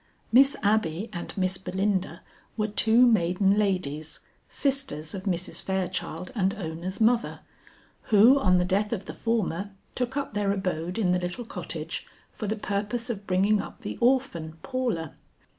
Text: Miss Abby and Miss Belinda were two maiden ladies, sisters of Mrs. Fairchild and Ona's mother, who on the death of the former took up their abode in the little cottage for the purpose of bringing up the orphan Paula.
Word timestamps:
Miss 0.31 0.57
Abby 0.63 1.11
and 1.13 1.31
Miss 1.37 1.59
Belinda 1.59 2.23
were 2.57 2.69
two 2.69 3.05
maiden 3.05 3.53
ladies, 3.55 4.21
sisters 4.49 5.13
of 5.13 5.25
Mrs. 5.25 5.61
Fairchild 5.61 6.31
and 6.33 6.55
Ona's 6.55 6.99
mother, 6.99 7.41
who 8.05 8.39
on 8.39 8.57
the 8.57 8.65
death 8.65 8.93
of 8.93 9.05
the 9.05 9.13
former 9.13 9.69
took 9.93 10.17
up 10.17 10.33
their 10.33 10.51
abode 10.51 10.97
in 10.97 11.11
the 11.11 11.19
little 11.19 11.45
cottage 11.45 12.07
for 12.31 12.47
the 12.47 12.55
purpose 12.55 13.11
of 13.11 13.27
bringing 13.27 13.61
up 13.61 13.83
the 13.83 13.99
orphan 13.99 14.53
Paula. 14.63 15.13